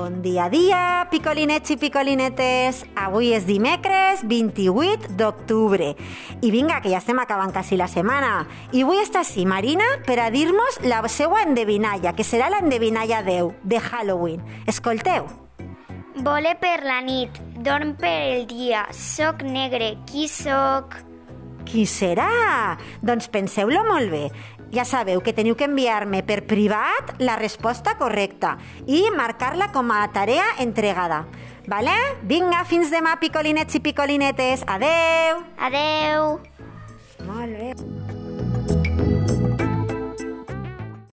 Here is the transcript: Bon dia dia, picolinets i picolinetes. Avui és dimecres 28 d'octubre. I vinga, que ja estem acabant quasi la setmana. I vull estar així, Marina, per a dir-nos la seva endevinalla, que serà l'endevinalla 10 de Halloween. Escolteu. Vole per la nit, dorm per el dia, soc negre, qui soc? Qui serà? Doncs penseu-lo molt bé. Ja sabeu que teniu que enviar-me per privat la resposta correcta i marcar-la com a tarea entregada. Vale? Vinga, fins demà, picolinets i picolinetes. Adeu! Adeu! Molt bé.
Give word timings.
Bon 0.00 0.22
dia 0.24 0.46
dia, 0.48 1.08
picolinets 1.12 1.74
i 1.74 1.76
picolinetes. 1.76 2.78
Avui 2.96 3.34
és 3.36 3.44
dimecres 3.44 4.22
28 4.24 5.10
d'octubre. 5.18 5.90
I 6.40 6.52
vinga, 6.54 6.78
que 6.80 6.88
ja 6.88 7.02
estem 7.02 7.20
acabant 7.20 7.52
quasi 7.52 7.76
la 7.76 7.84
setmana. 7.84 8.46
I 8.72 8.86
vull 8.88 9.02
estar 9.02 9.20
així, 9.26 9.44
Marina, 9.44 9.84
per 10.06 10.16
a 10.24 10.30
dir-nos 10.32 10.80
la 10.88 11.02
seva 11.12 11.42
endevinalla, 11.44 12.14
que 12.16 12.24
serà 12.24 12.48
l'endevinalla 12.48 13.20
10 13.28 13.52
de 13.60 13.82
Halloween. 13.90 14.40
Escolteu. 14.64 15.28
Vole 16.16 16.56
per 16.56 16.78
la 16.88 17.02
nit, 17.04 17.36
dorm 17.60 17.92
per 18.00 18.16
el 18.38 18.48
dia, 18.48 18.86
soc 18.96 19.44
negre, 19.44 19.98
qui 20.08 20.30
soc? 20.32 21.09
Qui 21.66 21.86
serà? 21.86 22.78
Doncs 23.02 23.28
penseu-lo 23.32 23.84
molt 23.88 24.10
bé. 24.12 24.24
Ja 24.70 24.84
sabeu 24.86 25.20
que 25.24 25.34
teniu 25.34 25.56
que 25.58 25.66
enviar-me 25.66 26.22
per 26.22 26.44
privat 26.46 27.16
la 27.18 27.34
resposta 27.40 27.96
correcta 27.98 28.56
i 28.86 29.02
marcar-la 29.16 29.72
com 29.74 29.90
a 29.90 30.04
tarea 30.14 30.46
entregada. 30.62 31.24
Vale? 31.70 31.96
Vinga, 32.22 32.62
fins 32.66 32.90
demà, 32.90 33.16
picolinets 33.22 33.78
i 33.78 33.82
picolinetes. 33.82 34.64
Adeu! 34.66 35.42
Adeu! 35.58 36.38
Molt 37.26 37.58
bé. 37.58 38.88